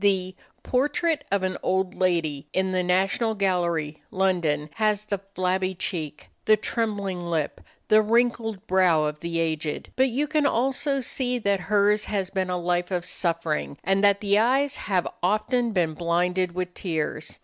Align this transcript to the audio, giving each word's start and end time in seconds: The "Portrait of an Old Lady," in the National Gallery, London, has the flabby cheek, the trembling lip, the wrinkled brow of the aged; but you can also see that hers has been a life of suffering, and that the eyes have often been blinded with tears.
The 0.03 0.35
"Portrait 0.63 1.23
of 1.31 1.43
an 1.43 1.59
Old 1.61 1.93
Lady," 1.93 2.47
in 2.53 2.71
the 2.71 2.81
National 2.81 3.35
Gallery, 3.35 4.01
London, 4.09 4.71
has 4.77 5.05
the 5.05 5.19
flabby 5.35 5.75
cheek, 5.75 6.27
the 6.45 6.57
trembling 6.57 7.19
lip, 7.21 7.61
the 7.87 8.01
wrinkled 8.01 8.65
brow 8.65 9.03
of 9.03 9.19
the 9.19 9.37
aged; 9.39 9.91
but 9.95 10.09
you 10.09 10.25
can 10.25 10.47
also 10.47 11.01
see 11.01 11.37
that 11.37 11.59
hers 11.69 12.05
has 12.05 12.31
been 12.31 12.49
a 12.49 12.57
life 12.57 12.89
of 12.89 13.05
suffering, 13.05 13.77
and 13.83 14.03
that 14.03 14.21
the 14.21 14.39
eyes 14.39 14.75
have 14.75 15.07
often 15.21 15.71
been 15.71 15.93
blinded 15.93 16.55
with 16.55 16.73
tears. 16.73 17.37